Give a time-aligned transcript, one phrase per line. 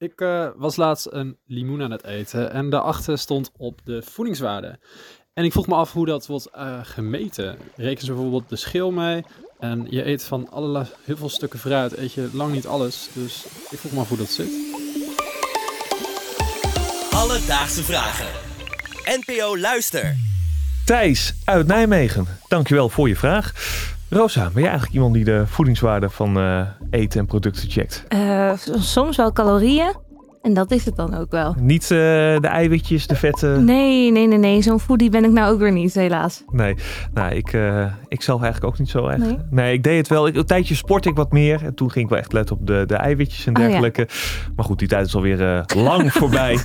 [0.00, 4.78] Ik uh, was laatst een limoen aan het eten en daarachter stond op de voedingswaarde.
[5.34, 7.58] En ik vroeg me af hoe dat wordt uh, gemeten.
[7.76, 9.24] Rekenen ze bijvoorbeeld de schil mee?
[9.58, 13.08] En je eet van allerlei, heel veel stukken fruit, eet je lang niet alles.
[13.12, 14.50] Dus ik vroeg me af hoe dat zit.
[17.10, 18.26] Alledaagse vragen.
[19.04, 20.16] NPO Luister.
[20.84, 23.52] Thijs uit Nijmegen, dankjewel voor je vraag.
[24.10, 28.04] Rosa, ben jij eigenlijk iemand die de voedingswaarde van uh, eten en producten checkt?
[28.08, 29.92] Uh, soms wel calorieën.
[30.48, 31.54] En dat is het dan ook wel.
[31.58, 33.64] Niet uh, de eiwitjes, de vetten?
[33.64, 34.62] Nee, nee, nee, nee.
[34.62, 36.42] Zo'n foodie ben ik nou ook weer niet, helaas.
[36.50, 36.74] Nee,
[37.14, 39.18] nou, ik, uh, ik zelf eigenlijk ook niet zo echt.
[39.18, 40.26] Nee, nee ik deed het wel.
[40.26, 41.64] Ik, een tijdje sport ik wat meer.
[41.64, 44.02] En toen ging ik wel echt letten op de, de eiwitjes en dergelijke.
[44.02, 44.52] Oh, ja.
[44.56, 46.58] Maar goed, die tijd is alweer uh, lang voorbij.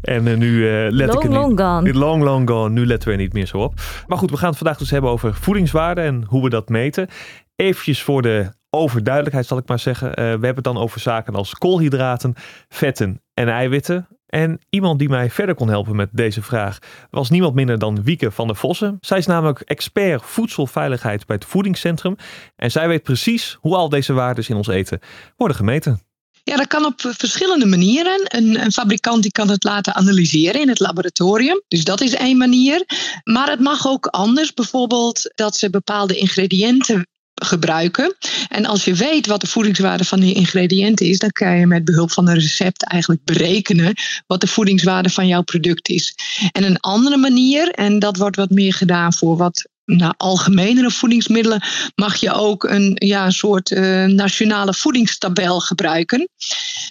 [0.00, 1.38] En nu let long, ik er niet...
[1.38, 1.94] Long gone.
[1.94, 2.70] Long, long gone.
[2.70, 3.74] Nu letten we er niet meer zo op.
[4.06, 7.08] Maar goed, we gaan het vandaag dus hebben over voedingswaarde en hoe we dat meten.
[7.56, 10.08] Eventjes voor de overduidelijkheid zal ik maar zeggen.
[10.08, 12.34] Uh, we hebben het dan over zaken als koolhydraten,
[12.68, 14.08] vetten en eiwitten.
[14.26, 16.78] En iemand die mij verder kon helpen met deze vraag
[17.10, 18.98] was niemand minder dan Wieke van der Vossen.
[19.00, 22.16] Zij is namelijk expert voedselveiligheid bij het voedingscentrum.
[22.56, 25.00] En zij weet precies hoe al deze waarden in ons eten
[25.36, 26.00] worden gemeten.
[26.44, 28.20] Ja, dat kan op verschillende manieren.
[28.24, 31.62] Een, een, fabrikant die kan het laten analyseren in het laboratorium.
[31.68, 32.84] Dus dat is één manier.
[33.24, 34.54] Maar het mag ook anders.
[34.54, 38.16] Bijvoorbeeld dat ze bepaalde ingrediënten gebruiken.
[38.48, 41.84] En als je weet wat de voedingswaarde van die ingrediënten is, dan kan je met
[41.84, 43.94] behulp van een recept eigenlijk berekenen
[44.26, 46.14] wat de voedingswaarde van jouw product is.
[46.52, 51.62] En een andere manier, en dat wordt wat meer gedaan voor wat nou, algemenere voedingsmiddelen
[51.94, 56.28] mag je ook een, ja, soort uh, nationale voedingstabel gebruiken.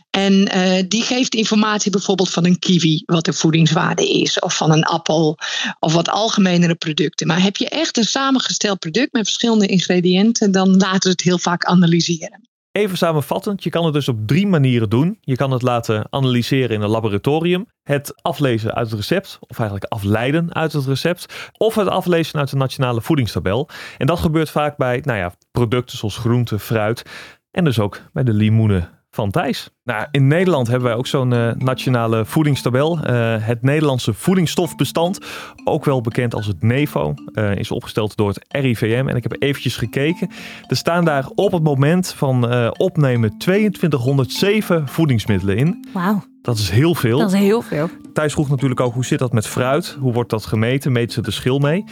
[0.09, 4.71] En uh, die geeft informatie bijvoorbeeld van een kiwi, wat de voedingswaarde is, of van
[4.71, 5.37] een appel,
[5.79, 7.27] of wat algemenere producten.
[7.27, 11.39] Maar heb je echt een samengesteld product met verschillende ingrediënten, dan laten we het heel
[11.39, 12.48] vaak analyseren.
[12.71, 15.17] Even samenvattend, je kan het dus op drie manieren doen.
[15.21, 19.91] Je kan het laten analyseren in een laboratorium, het aflezen uit het recept, of eigenlijk
[19.91, 23.69] afleiden uit het recept, of het aflezen uit de nationale voedingstabel.
[23.97, 27.03] En dat gebeurt vaak bij nou ja, producten zoals groente, fruit
[27.51, 29.69] en dus ook bij de limoenen van Thijs.
[29.83, 32.97] Nou, in Nederland hebben wij ook zo'n uh, nationale voedingstabel.
[32.97, 35.19] Uh, het Nederlandse voedingsstofbestand,
[35.63, 39.07] ook wel bekend als het NEVO, uh, is opgesteld door het RIVM.
[39.07, 40.29] En ik heb eventjes gekeken.
[40.67, 45.87] Er staan daar op het moment van opnemen 2207 voedingsmiddelen in.
[45.93, 46.23] Wauw.
[46.49, 47.19] Dat is heel veel.
[47.19, 47.89] Dat is heel veel.
[48.13, 49.97] Thijs vroeg natuurlijk ook hoe zit dat met fruit?
[49.99, 50.91] Hoe wordt dat gemeten?
[50.91, 51.83] Meet ze de schil mee?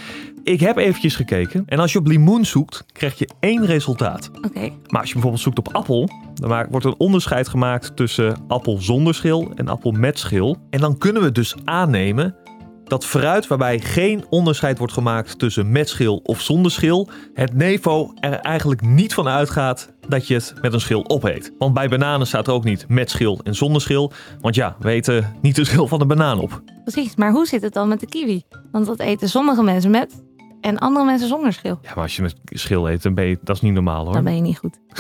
[0.44, 1.64] Ik heb eventjes gekeken.
[1.66, 4.30] En als je op limoen zoekt, krijg je één resultaat.
[4.38, 4.48] Oké.
[4.48, 4.78] Okay.
[4.88, 9.16] Maar als je bijvoorbeeld zoekt op appel, dan wordt een onderscheid gemaakt tussen appel zonder
[9.16, 10.58] schil en appel met schil.
[10.70, 12.36] En dan kunnen we dus aannemen
[12.84, 18.12] dat fruit waarbij geen onderscheid wordt gemaakt tussen met schil of zonder schil, het NEVO
[18.20, 21.52] er eigenlijk niet van uitgaat dat je het met een schil opeet.
[21.58, 24.90] Want bij bananen staat er ook niet met schil en zonder schil, want ja, we
[24.90, 26.62] eten niet de schil van de banaan op.
[26.84, 28.44] Precies, maar hoe zit het dan met de kiwi?
[28.72, 30.24] Want dat eten sommige mensen met
[30.62, 31.80] en andere mensen zonder schil.
[31.82, 34.14] Ja, maar als je met schil eet, dan ben je, dat is niet normaal hoor.
[34.14, 34.80] Dan ben je niet goed.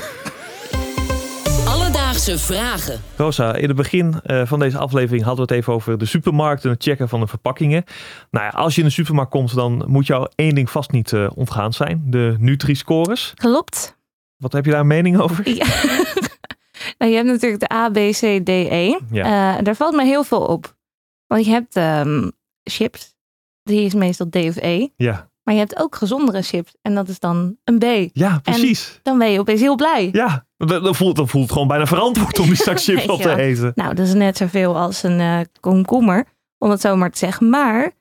[1.67, 2.99] Alledaagse vragen.
[3.15, 6.63] Rosa, in het begin uh, van deze aflevering hadden we het even over de supermarkt
[6.63, 7.83] en het checken van de verpakkingen.
[8.31, 11.11] Nou ja, als je in de supermarkt komt, dan moet jou één ding vast niet
[11.11, 13.31] uh, ontgaan zijn: de Nutri-scores.
[13.35, 13.96] Klopt.
[14.37, 15.49] Wat heb je daar een mening over?
[15.49, 15.65] Ja.
[16.97, 18.99] nou, je hebt natuurlijk de A, B, C, D, E.
[19.11, 19.57] Ja.
[19.57, 20.75] Uh, daar valt me heel veel op.
[21.27, 22.31] Want je hebt um,
[22.63, 23.15] chips,
[23.63, 24.87] die is meestal D of E.
[24.95, 25.29] Ja.
[25.43, 28.09] Maar je hebt ook gezondere chips en dat is dan een B.
[28.13, 28.91] Ja, precies.
[28.93, 30.09] En dan ben je opeens heel blij.
[30.11, 33.71] Ja, dan voelt, dan voelt gewoon bijna verantwoord om die zak chips op te eten.
[33.75, 36.25] Nou, dat is net zoveel als een uh, komkommer,
[36.57, 37.49] om het zo maar te zeggen.
[37.49, 37.91] Maar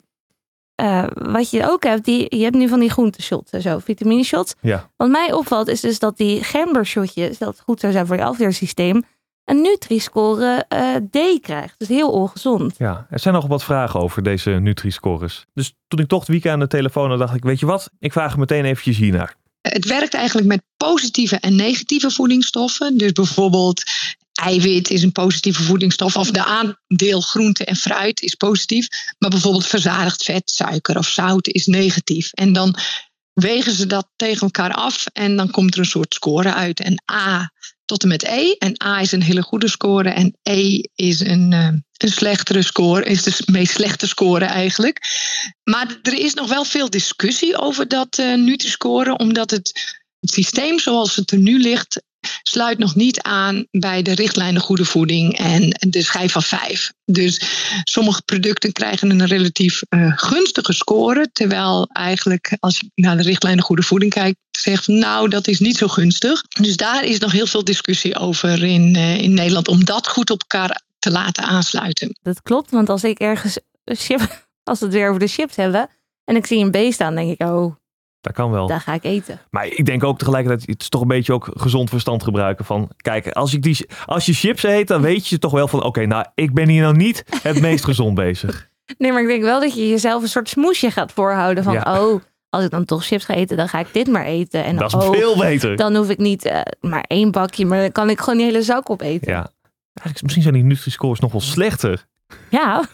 [0.82, 4.22] uh, wat je ook hebt, die, je hebt nu van die groenteshots en zo, vitamine
[4.22, 4.54] shots.
[4.60, 4.91] Ja.
[4.97, 9.03] Wat mij opvalt is dus dat die gembershotjes, dat goed zou zijn voor je afweersysteem,
[9.44, 11.75] een Nutri-score uh, D krijgt.
[11.78, 12.75] Dus heel ongezond.
[12.78, 15.47] Ja, er zijn nog wat vragen over deze Nutri-scores.
[15.54, 17.91] Dus toen ik toch het weekend aan de telefoon had, dacht ik, weet je wat?
[17.98, 19.34] Ik vraag er meteen eventjes hiernaar.
[19.60, 22.98] Het werkt eigenlijk met positieve en negatieve voedingsstoffen.
[22.98, 23.82] Dus bijvoorbeeld
[24.36, 26.16] eiwit is een positieve voedingsstof.
[26.16, 28.88] Of de aandeel groente en fruit is positief.
[29.18, 32.33] Maar bijvoorbeeld verzadigd vet, suiker of zout is negatief.
[32.33, 32.77] En dan
[33.33, 36.80] wegen ze dat tegen elkaar af en dan komt er een soort score uit.
[36.80, 37.50] En A
[37.84, 38.53] tot en met E.
[38.59, 41.66] En A is een hele goede score en E is een, uh,
[41.97, 45.00] een slechtere score, is de meest slechte score eigenlijk.
[45.65, 50.78] Maar er is nog wel veel discussie over dat uh, Nutri-score, omdat het, het systeem
[50.78, 52.03] zoals het er nu ligt
[52.42, 56.92] sluit nog niet aan bij de richtlijnen goede voeding en de schijf van vijf.
[57.04, 57.40] Dus
[57.84, 63.64] sommige producten krijgen een relatief uh, gunstige score, terwijl eigenlijk als je naar de richtlijnen
[63.64, 66.42] goede voeding kijkt, zegt nou dat is niet zo gunstig.
[66.60, 70.30] Dus daar is nog heel veel discussie over in, uh, in Nederland om dat goed
[70.30, 72.18] op elkaar te laten aansluiten.
[72.22, 75.88] Dat klopt, want als ik ergens chip, als we het weer over de chips hebben
[76.24, 77.74] en ik zie een B staan, denk ik, oh,
[78.26, 78.66] Dat kan wel.
[78.66, 79.40] daar ga ik eten.
[79.50, 82.90] Maar ik denk ook tegelijkertijd, het is toch een beetje ook gezond verstand gebruiken van,
[82.96, 86.06] kijk, als, ik die, als je chips eet, dan weet je toch wel van, oké,
[86.06, 88.68] nou, ik ben hier nou niet het meest gezond bezig.
[88.98, 92.00] Nee, maar ik denk wel dat je jezelf een soort smoesje gaat voorhouden van, Ja.
[92.00, 94.64] oh, als ik dan toch chips ga eten, dan ga ik dit maar eten.
[94.64, 95.76] En Dat is oh, veel beter.
[95.76, 98.62] dan hoef ik niet eh, maar één bakje, maar dan kan ik gewoon die hele
[98.62, 99.32] zak opeten.
[99.32, 99.50] Ja.
[99.92, 102.06] Eigenlijk, misschien zijn die Nutri-scores nog wel slechter.
[102.50, 102.84] Ja,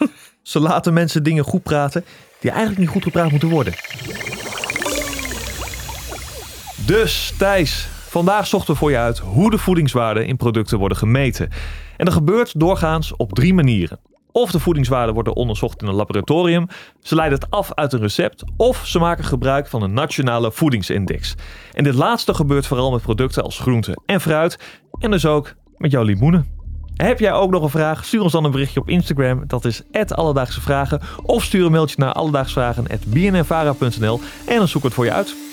[0.41, 2.05] Ze laten mensen dingen goed praten
[2.39, 3.73] die eigenlijk niet goed gepraat moeten worden.
[6.85, 11.49] Dus Thijs, vandaag zochten we voor je uit hoe de voedingswaarden in producten worden gemeten.
[11.97, 13.99] En dat gebeurt doorgaans op drie manieren.
[14.31, 16.67] Of de voedingswaarden worden onderzocht in een laboratorium,
[16.99, 21.35] ze leiden het af uit een recept, of ze maken gebruik van een nationale voedingsindex.
[21.73, 24.59] En dit laatste gebeurt vooral met producten als groente en fruit,
[24.99, 26.47] en dus ook met jouw limoenen.
[26.95, 28.05] Heb jij ook nog een vraag?
[28.05, 29.43] Stuur ons dan een berichtje op Instagram.
[29.47, 31.01] Dat is Alledaagse Vragen.
[31.23, 35.52] Of stuur een mailtje naar alledaagsvragen.bnnvara.nl en dan zoeken we het voor je uit.